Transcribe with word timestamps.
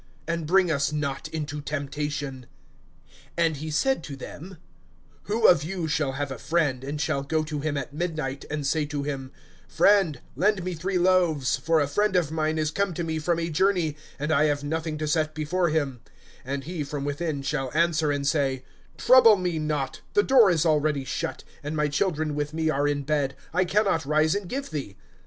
And 0.27 0.47
bring 0.47 0.71
us 0.71 0.91
not 0.91 1.27
into 1.27 1.61
temptation. 1.61 2.47
(5)And 3.37 3.57
he 3.57 3.69
said 3.69 4.03
to 4.05 4.15
them: 4.15 4.57
Who 5.25 5.45
of 5.47 5.63
you 5.63 5.87
shall 5.87 6.13
have 6.13 6.31
a 6.31 6.39
friend, 6.39 6.83
and 6.83 6.99
shall 6.99 7.21
go 7.21 7.43
to 7.43 7.59
him 7.59 7.77
at 7.77 7.93
midnight, 7.93 8.43
and 8.49 8.65
say 8.65 8.85
to 8.87 9.03
him: 9.03 9.31
(6)Friend, 9.71 10.17
lend 10.35 10.63
me 10.63 10.73
three 10.73 10.97
loaves; 10.97 11.55
for 11.57 11.79
a 11.79 11.87
friend 11.87 12.15
of 12.15 12.31
mine 12.31 12.57
is 12.57 12.71
come 12.71 12.95
to 12.95 13.03
me 13.03 13.19
from 13.19 13.37
a 13.37 13.51
journey, 13.51 13.95
and 14.17 14.31
I 14.31 14.45
have 14.45 14.63
nothing 14.63 14.97
to 14.97 15.07
set 15.07 15.35
before 15.35 15.69
him; 15.69 16.01
(7)and 16.47 16.63
he 16.63 16.83
from 16.83 17.05
within 17.05 17.43
shall 17.43 17.69
answer 17.75 18.11
and 18.11 18.25
say, 18.25 18.63
Trouble 18.97 19.35
me 19.35 19.59
not; 19.59 20.01
the 20.15 20.23
door 20.23 20.49
is 20.49 20.65
already 20.65 21.05
shut, 21.05 21.43
and 21.61 21.75
my 21.75 21.87
children 21.87 22.33
with 22.33 22.55
me 22.55 22.71
are 22.71 22.87
in 22.87 23.03
bed; 23.03 23.35
I 23.53 23.65
can 23.65 23.85
not 23.85 24.07
rise 24.07 24.33
and 24.33 24.49
give 24.49 24.71
thee? 24.71 24.97